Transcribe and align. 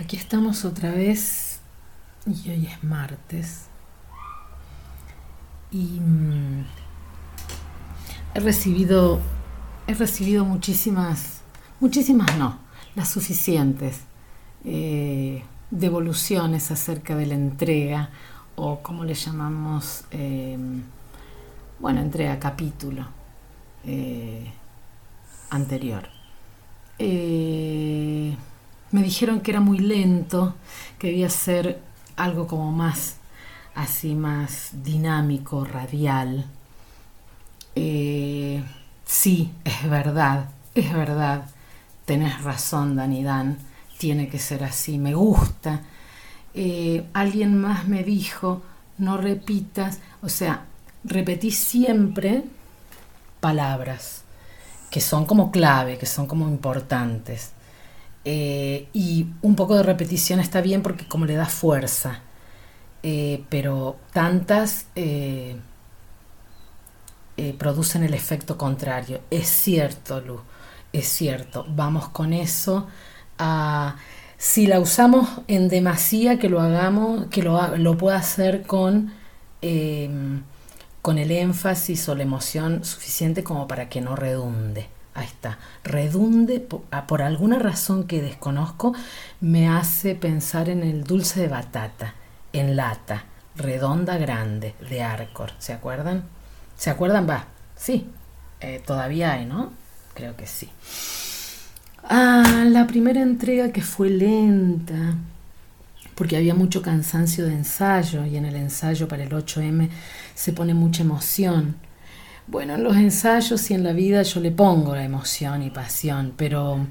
Aquí 0.00 0.16
estamos 0.16 0.64
otra 0.64 0.92
vez 0.92 1.58
y 2.24 2.50
hoy 2.50 2.66
es 2.66 2.84
martes. 2.84 3.64
Y 5.72 6.00
mm, 6.00 6.64
he 8.34 8.40
recibido 8.40 9.20
he 9.86 9.94
recibido 9.94 10.44
muchísimas 10.44 11.40
muchísimas 11.80 12.36
no, 12.38 12.58
las 12.94 13.08
suficientes 13.08 14.00
eh, 14.64 15.42
devoluciones 15.70 16.70
acerca 16.70 17.16
de 17.16 17.26
la 17.26 17.34
entrega 17.34 18.10
o 18.54 18.80
como 18.82 19.04
le 19.04 19.14
llamamos 19.14 20.04
eh, 20.10 20.56
bueno, 21.80 22.00
entrega 22.00 22.38
capítulo 22.38 23.04
eh, 23.84 24.52
anterior. 25.50 26.08
Eh, 27.00 27.87
me 28.90 29.02
dijeron 29.02 29.40
que 29.40 29.50
era 29.50 29.60
muy 29.60 29.78
lento, 29.78 30.54
que 30.98 31.08
debía 31.08 31.30
ser 31.30 31.80
algo 32.16 32.46
como 32.46 32.72
más, 32.72 33.16
así 33.74 34.14
más 34.14 34.70
dinámico, 34.72 35.64
radial. 35.64 36.46
Eh, 37.74 38.62
sí, 39.04 39.52
es 39.64 39.88
verdad, 39.88 40.48
es 40.74 40.92
verdad, 40.92 41.44
tenés 42.04 42.42
razón, 42.42 42.96
Dani 42.96 43.22
Dan, 43.22 43.58
tiene 43.98 44.28
que 44.28 44.38
ser 44.38 44.64
así, 44.64 44.98
me 44.98 45.14
gusta. 45.14 45.82
Eh, 46.54 47.06
alguien 47.12 47.60
más 47.60 47.86
me 47.86 48.02
dijo, 48.02 48.62
no 48.96 49.16
repitas, 49.16 49.98
o 50.22 50.28
sea, 50.28 50.64
repetí 51.04 51.50
siempre 51.50 52.44
palabras 53.40 54.22
que 54.90 55.00
son 55.00 55.26
como 55.26 55.50
clave, 55.50 55.98
que 55.98 56.06
son 56.06 56.26
como 56.26 56.48
importantes. 56.48 57.52
Eh, 58.30 58.88
y 58.92 59.26
un 59.40 59.56
poco 59.56 59.74
de 59.74 59.82
repetición 59.82 60.38
está 60.38 60.60
bien 60.60 60.82
porque 60.82 61.08
como 61.08 61.24
le 61.24 61.34
da 61.34 61.46
fuerza, 61.46 62.20
eh, 63.02 63.42
pero 63.48 63.96
tantas 64.12 64.84
eh, 64.96 65.56
producen 67.58 68.02
el 68.02 68.12
efecto 68.12 68.58
contrario. 68.58 69.22
Es 69.30 69.48
cierto, 69.48 70.20
Lu, 70.20 70.40
es 70.92 71.08
cierto. 71.08 71.64
Vamos 71.70 72.10
con 72.10 72.34
eso. 72.34 72.86
si 74.36 74.66
la 74.66 74.78
usamos 74.80 75.28
en 75.48 75.68
demasía, 75.68 76.38
que 76.38 76.50
lo 76.50 76.60
hagamos, 76.60 77.28
que 77.28 77.42
lo, 77.42 77.76
lo 77.78 77.96
pueda 77.96 78.16
hacer 78.16 78.66
con 78.66 79.12
con 81.02 81.18
el 81.18 81.30
énfasis 81.30 82.08
o 82.08 82.14
la 82.14 82.22
emoción 82.24 82.84
suficiente 82.84 83.42
como 83.42 83.66
para 83.66 83.88
que 83.88 84.00
no 84.00 84.16
redunde. 84.16 84.88
Ahí 85.18 85.26
está. 85.26 85.58
Redunde 85.82 86.68
ah, 86.92 87.08
por, 87.08 87.22
alguna 87.22 87.58
razón 87.58 88.06
que 88.06 88.22
desconozco, 88.22 88.94
me 89.40 89.68
hace 89.68 90.14
pensar 90.14 90.68
en 90.68 90.84
el 90.84 91.02
dulce 91.02 91.40
de 91.40 91.48
batata, 91.48 92.14
en 92.52 92.76
lata, 92.76 93.24
redonda 93.56 94.16
grande, 94.16 94.76
de 94.88 95.02
Arcor. 95.02 95.50
¿Se 95.58 95.72
acuerdan? 95.72 96.22
¿Se 96.76 96.90
acuerdan? 96.90 97.28
Va. 97.28 97.46
Sí. 97.74 98.06
Eh, 98.60 98.80
todavía 98.86 99.32
hay, 99.32 99.44
¿no? 99.44 99.72
Creo 100.14 100.36
que 100.36 100.46
sí. 100.46 100.68
Ah, 102.04 102.64
la 102.68 102.86
primera 102.86 103.20
entrega 103.20 103.72
que 103.72 103.82
fue 103.82 104.10
lenta 104.10 105.16
porque 106.14 106.36
había 106.36 106.54
mucho 106.54 106.80
cansancio 106.80 107.44
de 107.44 107.54
ensayo 107.54 108.24
y 108.24 108.36
en 108.36 108.44
el 108.44 108.54
ensayo 108.54 109.08
para 109.08 109.24
el 109.24 109.30
8M 109.30 109.88
se 110.36 110.52
pone 110.52 110.74
mucha 110.74 111.02
emoción. 111.02 111.76
Bueno, 112.50 112.76
en 112.76 112.82
los 112.82 112.96
ensayos 112.96 113.70
y 113.70 113.74
en 113.74 113.84
la 113.84 113.92
vida 113.92 114.22
yo 114.22 114.40
le 114.40 114.50
pongo 114.50 114.94
la 114.94 115.04
emoción 115.04 115.62
y 115.62 115.68
pasión, 115.68 116.32
pero 116.34 116.86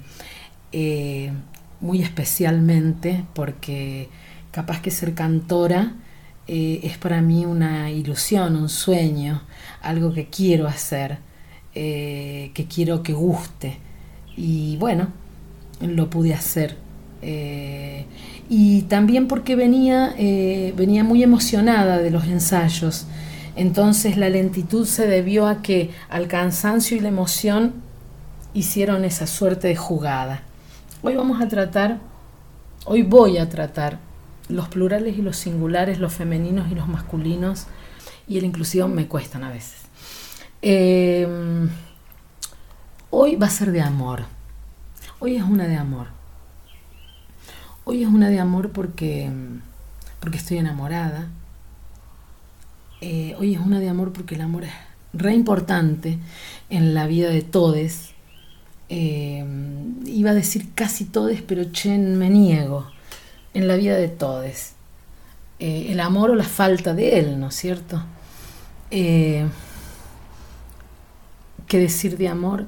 eh, 0.71 1.31
muy 1.81 2.03
especialmente 2.03 3.25
porque 3.33 4.07
capaz 4.51 4.83
que 4.83 4.91
ser 4.91 5.15
cantora 5.15 5.93
eh, 6.47 6.81
es 6.83 6.99
para 6.99 7.23
mí 7.23 7.43
una 7.47 7.89
ilusión, 7.89 8.55
un 8.55 8.69
sueño, 8.69 9.41
algo 9.81 10.13
que 10.13 10.27
quiero 10.27 10.67
hacer, 10.67 11.17
eh, 11.73 12.51
que 12.53 12.65
quiero 12.65 13.01
que 13.01 13.13
guste. 13.13 13.79
Y 14.35 14.77
bueno, 14.77 15.07
lo 15.81 16.07
pude 16.07 16.35
hacer 16.35 16.77
y 18.47 18.83
también 18.83 19.27
porque 19.27 19.55
venía, 19.55 20.13
venía 20.15 21.03
muy 21.03 21.23
emocionada 21.23 21.97
de 21.97 22.11
los 22.11 22.25
ensayos. 22.25 23.07
Entonces 23.57 24.17
la 24.17 24.29
lentitud 24.29 24.85
se 24.85 25.07
debió 25.07 25.47
a 25.47 25.63
que 25.63 25.89
al 26.09 26.27
cansancio 26.27 26.95
y 26.95 26.99
la 26.99 27.07
emoción 27.07 27.73
hicieron 28.53 29.03
esa 29.03 29.25
suerte 29.25 29.67
de 29.67 29.75
jugada. 29.75 30.43
Hoy 31.01 31.15
vamos 31.15 31.41
a 31.41 31.47
tratar, 31.47 31.97
hoy 32.85 33.01
voy 33.01 33.39
a 33.39 33.49
tratar 33.49 33.97
los 34.47 34.67
plurales 34.69 35.17
y 35.17 35.23
los 35.23 35.37
singulares, 35.37 35.97
los 35.97 36.13
femeninos 36.13 36.71
y 36.71 36.75
los 36.75 36.87
masculinos, 36.87 37.65
y 38.27 38.37
el 38.37 38.45
inclusivo 38.45 38.87
me 38.87 39.07
cuestan 39.07 39.43
a 39.43 39.49
veces. 39.49 39.81
Eh, 40.61 41.27
hoy 43.09 43.35
va 43.37 43.47
a 43.47 43.49
ser 43.49 43.71
de 43.71 43.81
amor. 43.81 44.25
Hoy 45.17 45.35
es 45.35 45.43
una 45.43 45.67
de 45.67 45.77
amor. 45.77 46.07
Hoy 47.85 48.03
es 48.03 48.07
una 48.07 48.29
de 48.29 48.39
amor 48.39 48.71
porque, 48.71 49.31
porque 50.19 50.37
estoy 50.37 50.59
enamorada. 50.59 51.29
Eh, 52.99 53.35
hoy 53.37 53.53
es 53.53 53.59
una 53.59 53.79
de 53.79 53.89
amor 53.89 54.11
porque 54.11 54.35
el 54.35 54.41
amor 54.41 54.63
es 54.63 54.73
re 55.13 55.33
importante 55.33 56.17
en 56.69 56.93
la 56.93 57.07
vida 57.07 57.29
de 57.29 57.41
todes. 57.41 58.11
Eh, 58.89 59.45
iba 60.05 60.31
a 60.31 60.33
decir 60.33 60.73
casi 60.73 61.05
todes, 61.05 61.41
pero 61.41 61.65
chen 61.65 62.17
me 62.17 62.29
niego. 62.29 62.89
En 63.53 63.67
la 63.67 63.75
vida 63.75 63.95
de 63.95 64.07
todes. 64.07 64.73
Eh, 65.59 65.87
el 65.89 65.99
amor 65.99 66.31
o 66.31 66.35
la 66.35 66.43
falta 66.43 66.93
de 66.93 67.19
él, 67.19 67.39
¿no 67.39 67.47
es 67.47 67.55
cierto? 67.55 68.03
¿Qué 68.89 69.49
decir 71.69 72.17
de 72.17 72.27
amor? 72.27 72.67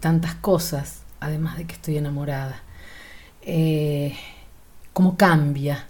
tantas 0.00 0.34
cosas, 0.36 1.02
además 1.20 1.58
de 1.58 1.66
que 1.66 1.74
estoy 1.74 1.98
enamorada. 1.98 2.62
Eh, 3.42 4.14
cómo 4.92 5.16
cambia, 5.16 5.86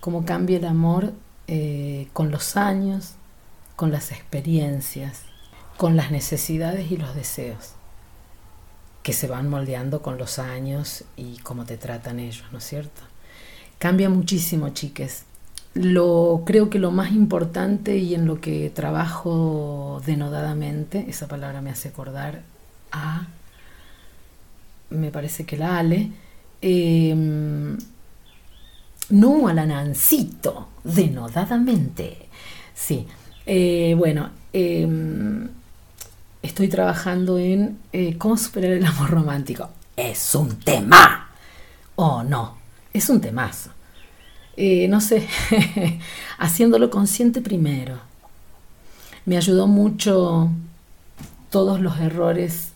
cómo 0.00 0.24
cambia 0.24 0.58
el 0.58 0.64
amor 0.64 1.12
eh, 1.48 2.08
con 2.12 2.30
los 2.30 2.56
años, 2.56 3.14
con 3.76 3.90
las 3.90 4.12
experiencias, 4.12 5.22
con 5.76 5.96
las 5.96 6.10
necesidades 6.10 6.90
y 6.90 6.96
los 6.96 7.14
deseos 7.14 7.72
que 9.02 9.12
se 9.12 9.26
van 9.26 9.50
moldeando 9.50 10.00
con 10.00 10.16
los 10.16 10.38
años 10.38 11.04
y 11.16 11.36
cómo 11.38 11.64
te 11.64 11.76
tratan 11.76 12.20
ellos, 12.20 12.44
¿no 12.52 12.58
es 12.58 12.64
cierto? 12.64 13.02
Cambia 13.78 14.08
muchísimo, 14.08 14.70
chiques. 14.70 15.24
Lo 15.74 16.42
creo 16.46 16.70
que 16.70 16.78
lo 16.78 16.90
más 16.90 17.12
importante 17.12 17.98
y 17.98 18.14
en 18.14 18.26
lo 18.26 18.40
que 18.40 18.70
trabajo 18.70 20.00
denodadamente, 20.06 21.04
esa 21.08 21.28
palabra 21.28 21.60
me 21.60 21.70
hace 21.70 21.88
acordar 21.88 22.42
a, 22.92 23.26
me 24.88 25.10
parece 25.10 25.44
que 25.44 25.58
la 25.58 25.78
Ale, 25.78 26.12
Em, 26.66 27.76
no 29.10 29.48
al 29.48 29.58
Anancito, 29.58 30.68
denodadamente. 30.82 32.28
Sí, 32.74 33.06
eh, 33.46 33.94
bueno, 33.96 34.30
em, 34.52 35.48
estoy 36.42 36.68
trabajando 36.68 37.38
en 37.38 37.78
eh, 37.92 38.16
cómo 38.18 38.36
superar 38.36 38.72
el 38.72 38.84
amor 38.84 39.10
romántico. 39.10 39.70
Es 39.96 40.34
un 40.34 40.56
tema. 40.56 41.30
Oh, 41.96 42.22
no, 42.22 42.56
es 42.92 43.08
un 43.08 43.20
temazo. 43.20 43.70
Eh, 44.56 44.88
no 44.88 45.00
sé, 45.00 45.26
haciéndolo 46.38 46.90
consciente 46.90 47.40
primero. 47.40 47.98
Me 49.26 49.36
ayudó 49.36 49.66
mucho 49.66 50.50
todos 51.50 51.80
los 51.80 51.98
errores 52.00 52.72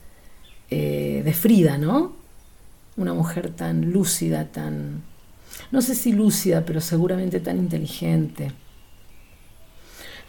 de 0.71 1.35
Frida, 1.35 1.79
¿no? 1.79 2.19
una 2.99 3.15
mujer 3.15 3.51
tan 3.51 3.93
lúcida, 3.93 4.47
tan, 4.47 5.03
no 5.71 5.83
sé 5.83 5.95
si 5.95 6.13
lúcida, 6.13 6.65
pero 6.65 6.81
seguramente 6.81 7.41
tan 7.41 7.59
inteligente, 7.59 8.53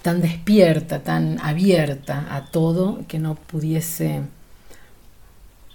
tan 0.02 0.22
despierta, 0.22 1.00
tan 1.00 1.40
abierta 1.40 2.28
a 2.36 2.46
todo, 2.46 3.06
que 3.08 3.20
no 3.20 3.36
pudiese 3.36 4.22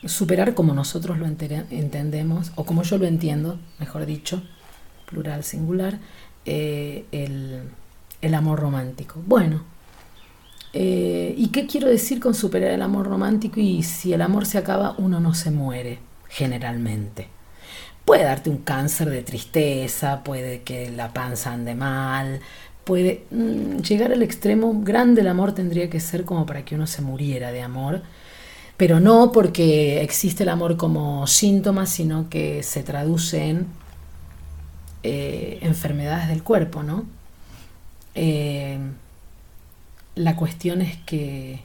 superar 0.04 0.54
como 0.54 0.74
nosotros 0.74 1.18
lo 1.18 1.26
entendemos, 1.26 2.52
o 2.56 2.64
como 2.64 2.82
yo 2.82 2.98
lo 2.98 3.06
entiendo, 3.06 3.58
mejor 3.78 4.06
dicho, 4.06 4.42
plural, 5.06 5.44
singular, 5.44 5.98
eh, 6.44 7.04
el, 7.12 8.34
amor 8.34 8.60
romántico. 8.60 9.22
Bueno, 9.26 9.62
eh, 10.72 11.34
¿y 11.36 11.48
qué 11.48 11.66
quiero 11.66 11.88
decir 11.88 12.20
con 12.20 12.34
superar 12.34 12.72
el 12.72 12.82
amor 12.82 13.06
romántico? 13.06 13.60
Y 13.60 13.82
si 13.82 14.12
el 14.12 14.22
amor 14.22 14.46
se 14.46 14.58
acaba, 14.58 14.94
uno 14.98 15.20
no 15.20 15.34
se 15.34 15.50
muere 15.50 16.00
generalmente. 16.28 17.28
Puede 18.04 18.24
darte 18.24 18.50
un 18.50 18.58
cáncer 18.58 19.10
de 19.10 19.22
tristeza, 19.22 20.22
puede 20.24 20.62
que 20.62 20.90
la 20.90 21.12
panza 21.12 21.52
ande 21.52 21.74
mal, 21.74 22.40
puede 22.84 23.24
mm, 23.30 23.78
llegar 23.78 24.12
al 24.12 24.22
extremo 24.22 24.80
grande 24.82 25.22
el 25.22 25.28
amor 25.28 25.52
tendría 25.54 25.88
que 25.90 26.00
ser 26.00 26.24
como 26.24 26.46
para 26.46 26.64
que 26.64 26.74
uno 26.74 26.86
se 26.86 27.02
muriera 27.02 27.52
de 27.52 27.62
amor. 27.62 28.02
pero 28.76 29.00
no 29.00 29.32
porque 29.32 30.02
existe 30.02 30.42
el 30.44 30.48
amor 30.50 30.76
como 30.76 31.26
síntoma, 31.28 31.86
sino 31.86 32.28
que 32.30 32.62
se 32.64 32.82
traduce 32.82 33.50
en 33.50 33.66
eh, 35.04 35.58
enfermedades 35.62 36.28
del 36.28 36.42
cuerpo, 36.42 36.82
¿no? 36.82 37.04
Eh, 38.14 38.78
la 40.14 40.36
cuestión 40.36 40.80
es 40.82 40.96
que 40.98 41.60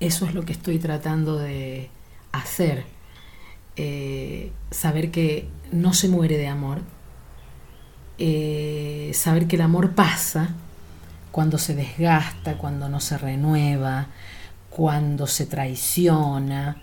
eso 0.00 0.26
es 0.26 0.34
lo 0.34 0.44
que 0.44 0.52
estoy 0.52 0.78
tratando 0.78 1.38
de 1.38 1.90
hacer. 2.32 2.84
Eh, 3.76 4.52
saber 4.70 5.10
que 5.10 5.48
no 5.72 5.94
se 5.94 6.08
muere 6.08 6.36
de 6.36 6.48
amor, 6.48 6.80
saber 9.14 9.46
que 9.46 9.56
el 9.56 9.62
amor 9.62 9.92
pasa 9.92 10.50
cuando 11.30 11.58
se 11.58 11.74
desgasta, 11.74 12.58
cuando 12.58 12.88
no 12.88 13.00
se 13.00 13.16
renueva, 13.16 14.08
cuando 14.68 15.26
se 15.26 15.46
traiciona, 15.46 16.76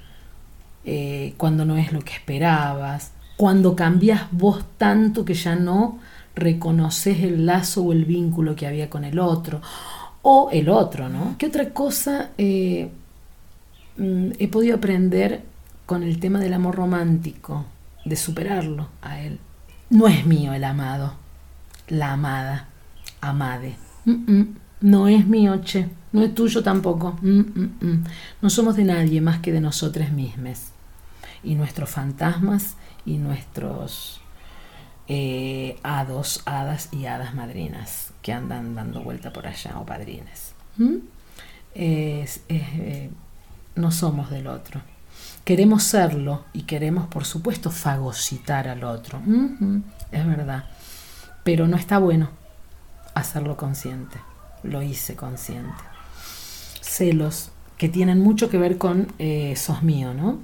eh, 0.85 1.33
cuando 1.37 1.65
no 1.65 1.77
es 1.77 1.91
lo 1.91 2.01
que 2.01 2.13
esperabas, 2.13 3.11
cuando 3.35 3.75
cambias 3.75 4.23
vos 4.31 4.63
tanto 4.77 5.25
que 5.25 5.33
ya 5.33 5.55
no 5.55 5.99
reconoces 6.35 7.23
el 7.23 7.45
lazo 7.45 7.83
o 7.83 7.91
el 7.91 8.05
vínculo 8.05 8.55
que 8.55 8.67
había 8.67 8.89
con 8.89 9.03
el 9.03 9.19
otro, 9.19 9.61
o 10.21 10.49
el 10.51 10.69
otro, 10.69 11.09
¿no? 11.09 11.35
¿Qué 11.37 11.47
otra 11.47 11.69
cosa 11.69 12.31
eh, 12.37 12.89
mm, 13.97 14.31
he 14.39 14.47
podido 14.47 14.75
aprender 14.75 15.43
con 15.87 16.03
el 16.03 16.19
tema 16.19 16.39
del 16.39 16.53
amor 16.53 16.75
romántico, 16.75 17.65
de 18.05 18.17
superarlo 18.17 18.89
a 19.01 19.21
él? 19.21 19.39
No 19.89 20.07
es 20.07 20.25
mío 20.25 20.53
el 20.53 20.65
amado, 20.65 21.13
la 21.87 22.11
amada, 22.11 22.67
amade. 23.21 23.75
no 24.81 25.07
es 25.07 25.25
mío, 25.25 25.61
che. 25.63 25.89
No 26.11 26.23
es 26.23 26.35
tuyo 26.35 26.61
tampoco. 26.61 27.17
Mm, 27.21 27.39
mm, 27.39 27.77
mm. 27.81 28.03
No 28.41 28.49
somos 28.49 28.75
de 28.75 28.83
nadie 28.83 29.21
más 29.21 29.39
que 29.39 29.51
de 29.51 29.61
nosotros 29.61 30.11
mismos. 30.11 30.71
Y 31.43 31.55
nuestros 31.55 31.89
fantasmas 31.89 32.75
y 33.05 33.17
nuestros 33.17 34.19
eh, 35.07 35.79
hados, 35.83 36.41
hadas 36.45 36.89
y 36.91 37.05
hadas 37.05 37.33
madrinas 37.33 38.11
que 38.21 38.33
andan 38.33 38.75
dando 38.75 39.01
vuelta 39.03 39.31
por 39.31 39.47
allá 39.47 39.79
o 39.79 39.85
padrines. 39.85 40.53
Eh, 41.75 43.09
no 43.75 43.91
somos 43.91 44.29
del 44.29 44.47
otro. 44.47 44.81
Queremos 45.47 45.83
serlo 45.83 46.43
y 46.51 46.63
queremos, 46.63 47.07
por 47.07 47.23
supuesto, 47.23 47.71
fagocitar 47.71 48.67
al 48.67 48.83
otro. 48.83 49.21
es 50.11 50.27
verdad. 50.27 50.65
Pero 51.45 51.69
no 51.69 51.77
está 51.77 51.99
bueno 51.99 52.29
hacerlo 53.13 53.55
consciente. 53.55 54.17
Lo 54.63 54.81
hice 54.81 55.15
consciente 55.15 55.71
celos 56.97 57.51
que 57.77 57.89
tienen 57.89 58.19
mucho 58.19 58.49
que 58.49 58.57
ver 58.57 58.77
con 58.77 59.07
eh, 59.19 59.55
sos 59.55 59.83
mío, 59.83 60.13
¿no? 60.13 60.39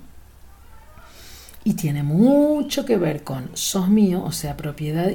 Y 1.63 1.73
tiene 1.73 2.03
mucho 2.03 2.85
que 2.85 2.97
ver 2.97 3.23
con 3.23 3.49
sos 3.53 3.89
mío, 3.89 4.23
o 4.23 4.31
sea, 4.31 4.55
propiedad 4.55 5.09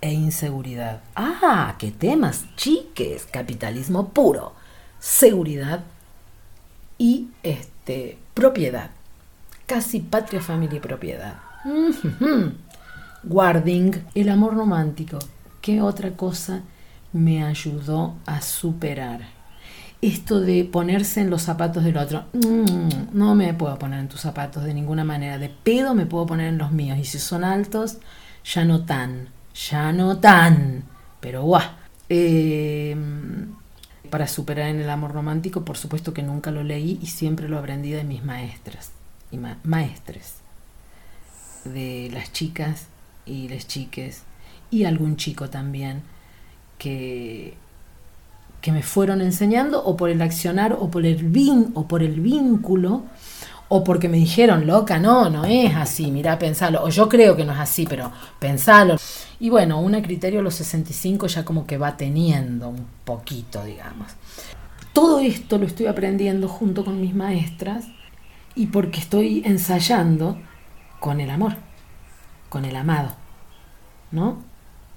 e 0.00 0.12
inseguridad. 0.12 1.02
Ah, 1.14 1.74
qué 1.78 1.90
temas, 1.90 2.44
chiques, 2.56 3.26
capitalismo 3.30 4.08
puro, 4.08 4.54
seguridad 4.98 5.84
y 6.96 7.28
este, 7.42 8.18
propiedad, 8.32 8.90
casi 9.68 10.00
patria, 10.00 10.40
familia 10.40 10.78
y 10.78 10.80
propiedad. 10.80 11.34
Guarding, 13.22 13.92
el 14.14 14.28
amor 14.30 14.54
romántico, 14.54 15.18
¿qué 15.60 15.82
otra 15.82 16.12
cosa 16.12 16.62
me 17.12 17.44
ayudó 17.44 18.14
a 18.26 18.40
superar? 18.40 19.38
esto 20.00 20.40
de 20.40 20.62
ponerse 20.64 21.20
en 21.20 21.28
los 21.28 21.42
zapatos 21.42 21.82
del 21.82 21.96
otro. 21.96 22.26
Mm, 22.32 23.18
no 23.18 23.34
me 23.34 23.52
puedo 23.52 23.76
poner 23.80 23.98
en 23.98 24.08
tus 24.08 24.20
zapatos 24.20 24.62
de 24.62 24.72
ninguna 24.72 25.02
manera. 25.02 25.38
De 25.38 25.48
pedo 25.48 25.92
me 25.92 26.06
puedo 26.06 26.24
poner 26.24 26.46
en 26.46 26.56
los 26.56 26.70
míos. 26.70 26.96
Y 26.98 27.04
si 27.04 27.18
son 27.18 27.42
altos, 27.42 27.98
ya 28.44 28.64
no 28.64 28.84
tan. 28.84 29.30
Ya 29.68 29.92
no 29.92 30.18
tan. 30.18 30.84
Pero 31.18 31.42
guau. 31.42 31.64
Em, 32.08 33.56
para 34.08 34.28
superar 34.28 34.68
en 34.68 34.80
el 34.80 34.88
amor 34.88 35.10
romántico, 35.10 35.64
por 35.64 35.76
supuesto 35.76 36.14
que 36.14 36.22
nunca 36.22 36.52
lo 36.52 36.62
leí 36.62 37.00
y 37.02 37.06
siempre 37.06 37.48
lo 37.48 37.58
aprendí 37.58 37.90
de 37.90 38.04
mis 38.04 38.24
maestras 38.24 38.92
y 39.30 39.38
maestres. 39.64 40.36
De 41.64 42.10
las 42.12 42.32
chicas 42.32 42.86
y 43.26 43.48
las 43.48 43.66
chiques. 43.66 44.22
Y 44.70 44.84
algún 44.84 45.16
chico 45.16 45.48
también 45.48 46.02
que 46.78 47.56
que 48.60 48.72
me 48.72 48.82
fueron 48.82 49.20
enseñando 49.20 49.84
o 49.84 49.96
por 49.96 50.10
el 50.10 50.20
accionar 50.20 50.76
o 50.78 50.90
por 50.90 51.06
el 51.06 51.24
vin 51.24 51.70
o 51.74 51.86
por 51.86 52.02
el 52.02 52.20
vínculo 52.20 53.04
o 53.68 53.84
porque 53.84 54.08
me 54.08 54.16
dijeron, 54.16 54.66
loca, 54.66 54.98
no, 54.98 55.28
no 55.28 55.44
es 55.44 55.74
así, 55.76 56.10
mira, 56.10 56.38
pensalo, 56.38 56.82
o 56.82 56.88
yo 56.88 57.06
creo 57.06 57.36
que 57.36 57.44
no 57.44 57.52
es 57.52 57.58
así, 57.58 57.86
pero 57.86 58.10
pensalo. 58.38 58.96
Y 59.40 59.50
bueno, 59.50 59.78
un 59.78 59.92
criterio 60.00 60.40
a 60.40 60.42
los 60.42 60.54
65 60.54 61.26
ya 61.26 61.44
como 61.44 61.66
que 61.66 61.76
va 61.76 61.94
teniendo 61.96 62.70
un 62.70 62.86
poquito, 63.04 63.62
digamos. 63.62 64.06
Todo 64.94 65.20
esto 65.20 65.58
lo 65.58 65.66
estoy 65.66 65.86
aprendiendo 65.86 66.48
junto 66.48 66.82
con 66.82 66.98
mis 66.98 67.14
maestras 67.14 67.84
y 68.58 68.66
porque 68.66 69.00
estoy 69.00 69.42
ensayando 69.44 70.38
con 71.00 71.20
el 71.20 71.30
amor, 71.30 71.54
con 72.48 72.64
el 72.64 72.76
amado, 72.76 73.14
¿no? 74.10 74.48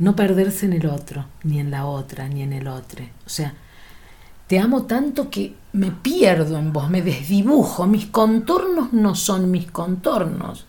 no 0.01 0.15
perderse 0.15 0.65
en 0.65 0.73
el 0.73 0.87
otro, 0.87 1.25
ni 1.43 1.59
en 1.59 1.69
la 1.69 1.85
otra, 1.85 2.27
ni 2.27 2.41
en 2.41 2.53
el 2.53 2.67
otro. 2.67 3.05
O 3.23 3.29
sea, 3.29 3.53
te 4.47 4.57
amo 4.57 4.85
tanto 4.85 5.29
que 5.29 5.55
me 5.73 5.91
pierdo 5.91 6.57
en 6.57 6.73
vos, 6.73 6.89
me 6.89 7.03
desdibujo, 7.03 7.85
mis 7.85 8.07
contornos 8.07 8.93
no 8.93 9.13
son 9.13 9.51
mis 9.51 9.69
contornos. 9.69 10.65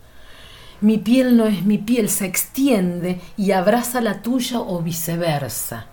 Mi 0.83 0.99
piel 0.99 1.39
no 1.39 1.47
es 1.47 1.65
mi 1.65 1.79
piel, 1.79 2.11
se 2.11 2.27
extiende 2.27 3.23
y 3.39 3.53
abraza 3.53 4.03
la 4.03 4.21
tuya 4.21 4.61
o 4.61 4.83
viceversa. 4.83 5.87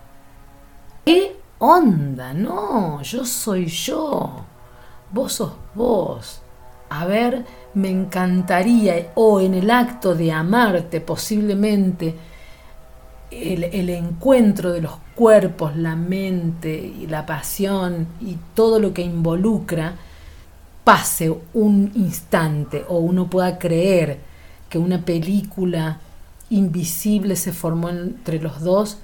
¿Qué 1.06 1.40
onda? 1.60 2.34
No, 2.34 3.00
yo 3.00 3.24
soy 3.24 3.68
yo. 3.68 4.44
Vos 5.12 5.32
sos 5.32 5.52
vos. 5.74 6.42
A 6.90 7.06
ver, 7.06 7.44
me 7.74 7.88
encantaría, 7.88 9.12
o 9.14 9.40
en 9.40 9.54
el 9.54 9.70
acto 9.70 10.14
de 10.14 10.32
amarte 10.32 11.00
posiblemente, 11.00 12.16
el, 13.30 13.90
encuentro 13.90 14.72
de 14.72 14.80
los 14.82 14.94
cuerpos, 15.14 15.76
la 15.76 15.94
mente 15.94 16.74
y 16.74 17.06
la 17.06 17.26
pasión 17.26 18.08
y 18.20 18.36
todo 18.54 18.80
lo 18.80 18.92
que 18.92 19.02
involucra 19.02 19.94
pase 20.82 21.32
un 21.54 21.92
instante 21.94 22.84
o 22.88 22.98
uno 22.98 23.30
pueda 23.30 23.58
creer 23.58 24.18
que 24.68 24.78
una 24.78 25.04
película 25.04 26.00
invisible 26.50 27.36
se 27.36 27.52
formó 27.52 27.90
entre 27.90 28.40
los 28.40 28.60
dos 28.60 28.98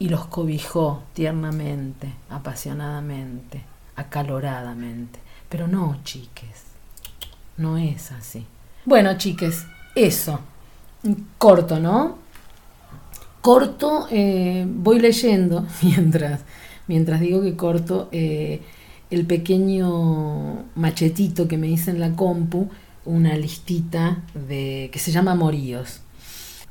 y 0.00 0.08
los 0.08 0.26
cobijó 0.26 1.04
tiernamente, 1.12 2.12
apasionadamente, 2.28 3.62
acaloradamente. 3.94 5.20
Pero 5.48 5.68
no, 5.68 5.98
chiques, 6.02 6.64
no 7.56 7.76
es 7.76 8.12
así. 8.12 8.46
Bueno, 8.84 9.16
chiques, 9.18 9.66
eso. 9.94 10.40
Corto, 11.38 11.78
¿no? 11.78 12.20
corto, 13.40 14.06
eh, 14.10 14.66
voy 14.68 15.00
leyendo 15.00 15.66
mientras, 15.82 16.40
mientras 16.86 17.20
digo 17.20 17.42
que 17.42 17.56
corto 17.56 18.08
eh, 18.12 18.60
el 19.10 19.26
pequeño 19.26 20.64
machetito 20.74 21.48
que 21.48 21.58
me 21.58 21.68
hice 21.68 21.90
en 21.90 22.00
la 22.00 22.14
compu, 22.14 22.68
una 23.04 23.36
listita 23.36 24.22
de, 24.34 24.90
que 24.92 24.98
se 24.98 25.10
llama 25.10 25.34
Moríos. 25.34 26.00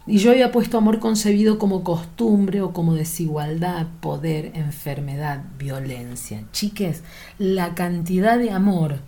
Y 0.08 0.18
yo 0.18 0.32
había 0.32 0.52
puesto 0.52 0.78
amor 0.78 1.00
concebido 1.00 1.60
como 1.60 1.84
costumbre 1.84 2.62
o 2.62 2.72
como 2.72 2.96
desigualdad, 2.96 3.88
poder, 4.00 4.52
enfermedad, 4.56 5.44
violencia. 5.60 6.46
Chiques, 6.52 7.04
la 7.38 7.76
cantidad 7.76 8.40
de 8.40 8.50
amor 8.50 9.00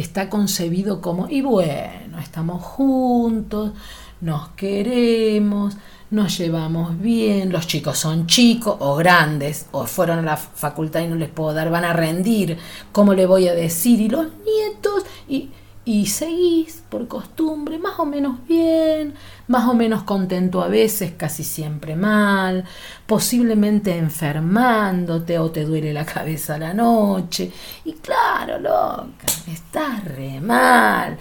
está 0.00 0.28
concebido 0.28 1.00
como, 1.00 1.28
y 1.28 1.42
bueno, 1.42 2.18
estamos 2.18 2.62
juntos, 2.62 3.72
nos 4.20 4.48
queremos, 4.50 5.76
nos 6.10 6.36
llevamos 6.38 7.00
bien, 7.00 7.52
los 7.52 7.66
chicos 7.66 7.98
son 7.98 8.26
chicos 8.26 8.76
o 8.80 8.96
grandes, 8.96 9.66
o 9.72 9.86
fueron 9.86 10.18
a 10.20 10.22
la 10.22 10.36
facultad 10.36 11.00
y 11.00 11.06
no 11.06 11.16
les 11.16 11.30
puedo 11.30 11.54
dar, 11.54 11.70
van 11.70 11.84
a 11.84 11.92
rendir, 11.92 12.58
¿cómo 12.92 13.14
le 13.14 13.26
voy 13.26 13.48
a 13.48 13.54
decir? 13.54 14.00
Y 14.00 14.08
los 14.08 14.26
nietos, 14.26 15.04
y, 15.28 15.50
y 15.92 16.06
seguís 16.06 16.84
por 16.88 17.08
costumbre, 17.08 17.76
más 17.80 17.98
o 17.98 18.06
menos 18.06 18.46
bien, 18.46 19.12
más 19.48 19.68
o 19.68 19.74
menos 19.74 20.04
contento 20.04 20.62
a 20.62 20.68
veces, 20.68 21.14
casi 21.16 21.42
siempre 21.42 21.96
mal, 21.96 22.64
posiblemente 23.06 23.96
enfermándote 23.96 25.40
o 25.40 25.50
te 25.50 25.64
duele 25.64 25.92
la 25.92 26.06
cabeza 26.06 26.54
a 26.54 26.58
la 26.58 26.74
noche. 26.74 27.50
Y 27.84 27.94
claro, 27.94 28.60
loca, 28.60 29.26
estás 29.48 30.04
re 30.04 30.40
mal. 30.40 31.18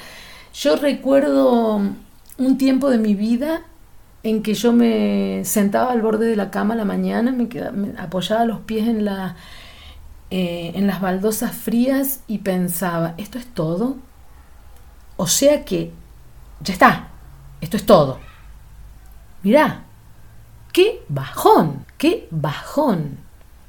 Yo 0.53 0.75
recuerdo 0.75 1.81
un 2.37 2.57
tiempo 2.59 2.91
de 2.91 2.99
mi 2.99 3.15
vida 3.15 3.63
en 4.21 4.43
que 4.43 4.53
yo 4.53 4.71
me 4.71 5.41
sentaba 5.45 5.93
al 5.93 6.03
borde 6.03 6.27
de 6.27 6.35
la 6.35 6.51
cama 6.51 6.75
a 6.75 6.77
la 6.77 6.85
mañana, 6.85 7.31
me, 7.31 7.49
apoyaba 7.97 8.45
los 8.45 8.59
pies 8.59 8.87
en, 8.87 9.03
la, 9.03 9.35
eh, 10.29 10.73
en 10.75 10.85
las 10.85 11.01
baldosas 11.01 11.55
frías 11.55 12.19
y 12.27 12.37
pensaba, 12.39 13.15
¿esto 13.17 13.39
es 13.39 13.47
todo? 13.47 13.97
O 15.21 15.27
sea 15.27 15.65
que 15.65 15.91
ya 16.61 16.71
está, 16.71 17.09
esto 17.59 17.75
es 17.75 17.85
todo. 17.85 18.19
Mirá, 19.43 19.83
qué 20.71 21.03
bajón, 21.09 21.85
qué 21.97 22.29
bajón. 22.31 23.17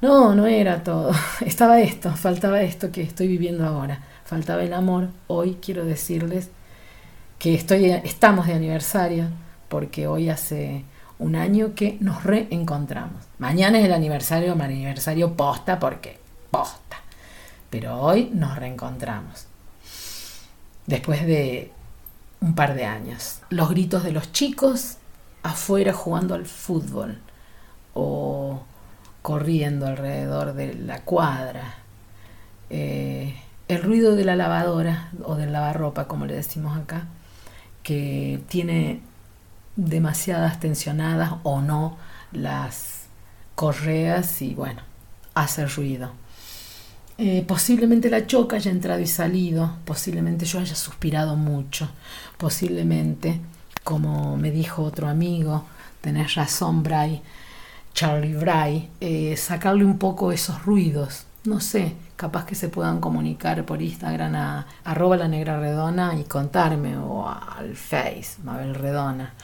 No, 0.00 0.36
no 0.36 0.46
era 0.46 0.84
todo. 0.84 1.10
Estaba 1.44 1.80
esto, 1.80 2.14
faltaba 2.14 2.62
esto 2.62 2.92
que 2.92 3.02
estoy 3.02 3.26
viviendo 3.26 3.66
ahora. 3.66 3.98
Faltaba 4.24 4.62
el 4.62 4.72
amor. 4.72 5.08
Hoy 5.26 5.58
quiero 5.60 5.84
decirles 5.84 6.50
que 7.40 7.56
estoy, 7.56 7.90
estamos 8.04 8.46
de 8.46 8.54
aniversario 8.54 9.24
porque 9.68 10.06
hoy 10.06 10.28
hace 10.28 10.84
un 11.18 11.34
año 11.34 11.74
que 11.74 11.98
nos 11.98 12.22
reencontramos. 12.22 13.24
Mañana 13.38 13.80
es 13.80 13.86
el 13.86 13.92
aniversario, 13.92 14.54
mi 14.54 14.62
aniversario 14.62 15.34
posta 15.34 15.80
porque 15.80 16.16
posta. 16.52 16.98
Pero 17.70 18.00
hoy 18.00 18.30
nos 18.32 18.54
reencontramos. 18.54 19.49
Después 20.90 21.24
de 21.24 21.70
un 22.40 22.56
par 22.56 22.74
de 22.74 22.84
años. 22.84 23.42
Los 23.48 23.70
gritos 23.70 24.02
de 24.02 24.10
los 24.10 24.32
chicos 24.32 24.96
afuera 25.44 25.92
jugando 25.92 26.34
al 26.34 26.46
fútbol 26.46 27.20
o 27.94 28.60
corriendo 29.22 29.86
alrededor 29.86 30.54
de 30.54 30.74
la 30.74 31.02
cuadra. 31.02 31.74
Eh, 32.70 33.36
el 33.68 33.82
ruido 33.84 34.16
de 34.16 34.24
la 34.24 34.34
lavadora 34.34 35.12
o 35.22 35.36
del 35.36 35.52
lavarropa, 35.52 36.08
como 36.08 36.26
le 36.26 36.34
decimos 36.34 36.76
acá, 36.76 37.06
que 37.84 38.42
tiene 38.48 39.00
demasiadas 39.76 40.58
tensionadas 40.58 41.34
o 41.44 41.60
no 41.60 41.98
las 42.32 43.02
correas 43.54 44.42
y 44.42 44.54
bueno, 44.54 44.82
hace 45.34 45.66
ruido. 45.66 46.10
Eh, 47.22 47.44
posiblemente 47.46 48.08
la 48.08 48.26
choca 48.26 48.56
haya 48.56 48.70
entrado 48.70 48.98
y 48.98 49.06
salido, 49.06 49.76
posiblemente 49.84 50.46
yo 50.46 50.58
haya 50.58 50.74
suspirado 50.74 51.36
mucho, 51.36 51.86
posiblemente, 52.38 53.38
como 53.84 54.38
me 54.38 54.50
dijo 54.50 54.82
otro 54.82 55.06
amigo, 55.06 55.66
tenés 56.00 56.34
razón, 56.34 56.82
Bray, 56.82 57.20
Charlie 57.92 58.32
Bray, 58.32 58.88
eh, 59.02 59.36
sacarle 59.36 59.84
un 59.84 59.98
poco 59.98 60.32
esos 60.32 60.64
ruidos, 60.64 61.24
no 61.44 61.60
sé, 61.60 61.92
capaz 62.16 62.46
que 62.46 62.54
se 62.54 62.70
puedan 62.70 63.00
comunicar 63.02 63.66
por 63.66 63.82
Instagram 63.82 64.34
a 64.36 64.66
arroba 64.84 65.18
la 65.18 65.28
negra 65.28 65.60
redona 65.60 66.18
y 66.18 66.24
contarme, 66.24 66.96
o 66.96 67.28
al 67.28 67.76
Face, 67.76 68.40
Mabel 68.44 68.74
Redona, 68.74 69.34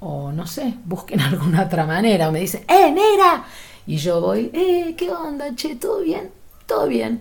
o 0.00 0.32
no 0.32 0.46
sé, 0.46 0.78
busquen 0.86 1.20
alguna 1.20 1.64
otra 1.64 1.84
manera, 1.84 2.30
o 2.30 2.32
me 2.32 2.40
dicen, 2.40 2.64
¡eh, 2.66 2.90
negra! 2.90 3.44
Y 3.86 3.98
yo 3.98 4.22
voy, 4.22 4.50
¡eh, 4.54 4.94
qué 4.96 5.10
onda, 5.10 5.54
che, 5.54 5.76
todo 5.76 6.00
bien! 6.00 6.37
Todo 6.68 6.86
bien. 6.86 7.20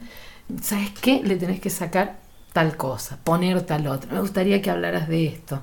¿Sabes 0.61 0.91
qué? 1.01 1.23
Le 1.23 1.37
tenés 1.37 1.59
que 1.59 1.71
sacar 1.71 2.19
tal 2.53 2.77
cosa, 2.77 3.17
poner 3.23 3.61
tal 3.63 3.87
otra. 3.87 4.13
Me 4.13 4.19
gustaría 4.19 4.61
que 4.61 4.69
hablaras 4.69 5.07
de 5.07 5.25
esto. 5.25 5.61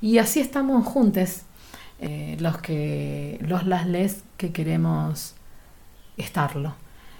Y 0.00 0.18
así 0.18 0.40
estamos 0.40 0.86
juntos, 0.86 1.42
eh, 2.00 2.36
los 2.40 2.58
que, 2.58 3.38
los 3.42 3.66
las 3.66 3.86
les 3.86 4.22
que 4.38 4.52
queremos 4.52 5.34
estarlo. 6.16 6.74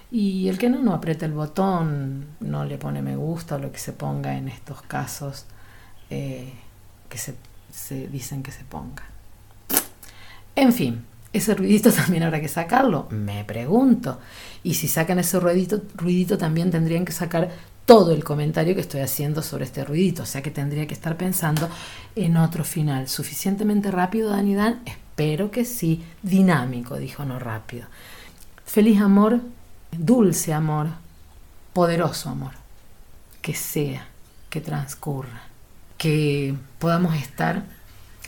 Y 0.09 0.47
el 0.47 0.57
que 0.57 0.69
no, 0.69 0.79
no 0.79 0.93
aprieta 0.93 1.25
el 1.25 1.33
botón, 1.33 2.27
no 2.39 2.63
le 2.65 2.77
pone 2.77 3.01
me 3.01 3.15
gusta 3.15 3.55
o 3.55 3.59
lo 3.59 3.71
que 3.71 3.79
se 3.79 3.91
ponga 3.91 4.37
en 4.37 4.47
estos 4.47 4.81
casos 4.83 5.45
eh, 6.09 6.53
que 7.09 7.17
se, 7.17 7.35
se 7.71 8.07
dicen 8.07 8.41
que 8.41 8.51
se 8.51 8.63
ponga. 8.63 9.03
En 10.55 10.71
fin, 10.71 11.05
ese 11.33 11.55
ruidito 11.55 11.91
también 11.93 12.23
habrá 12.23 12.41
que 12.41 12.47
sacarlo, 12.47 13.07
me 13.09 13.43
pregunto. 13.43 14.19
Y 14.63 14.75
si 14.75 14.87
sacan 14.87 15.19
ese 15.19 15.39
ruidito, 15.39 15.81
ruidito 15.95 16.37
también 16.37 16.71
tendrían 16.71 17.05
que 17.05 17.11
sacar 17.11 17.49
todo 17.85 18.11
el 18.11 18.23
comentario 18.23 18.75
que 18.75 18.81
estoy 18.81 19.01
haciendo 19.01 19.41
sobre 19.41 19.65
este 19.65 19.85
ruidito. 19.85 20.23
O 20.23 20.25
sea 20.25 20.41
que 20.41 20.51
tendría 20.51 20.87
que 20.87 20.93
estar 20.93 21.15
pensando 21.15 21.69
en 22.15 22.37
otro 22.37 22.63
final. 22.63 23.07
¿Suficientemente 23.07 23.91
rápido, 23.91 24.29
Dani 24.29 24.55
Dan? 24.55 24.81
Espero 24.85 25.51
que 25.51 25.63
sí. 25.63 26.03
Dinámico, 26.21 26.97
dijo, 26.97 27.23
no 27.23 27.39
rápido. 27.39 27.87
Feliz 28.65 28.99
amor, 28.99 29.39
dulce 29.91 30.53
amor, 30.53 30.87
poderoso 31.71 32.29
amor. 32.29 32.51
Que 33.41 33.53
sea, 33.53 34.07
que 34.49 34.59
transcurra. 34.59 35.43
Que 35.97 36.55
podamos 36.79 37.15
estar 37.15 37.63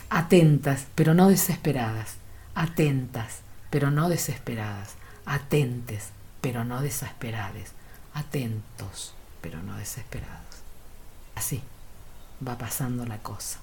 atentas, 0.08 0.86
pero 0.94 1.12
no 1.12 1.28
desesperadas 1.28 2.19
atentas, 2.60 3.40
pero 3.70 3.90
no 3.90 4.10
desesperadas, 4.10 4.94
atentes, 5.24 6.10
pero 6.42 6.64
no 6.64 6.82
desesperades, 6.82 7.72
atentos, 8.12 9.14
pero 9.40 9.62
no 9.62 9.76
desesperados. 9.76 10.44
Así 11.34 11.62
va 12.46 12.58
pasando 12.58 13.06
la 13.06 13.18
cosa. 13.18 13.58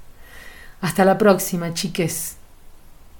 Hasta 0.81 1.05
la 1.05 1.17
próxima, 1.17 1.73
chiques. 1.73 2.37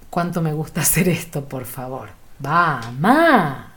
Cuánto 0.09 0.41
me 0.41 0.53
gusta 0.53 0.81
hacer 0.81 1.07
esto, 1.09 1.47
por 1.47 1.65
favor. 1.65 2.09
¡Vamos! 2.39 3.76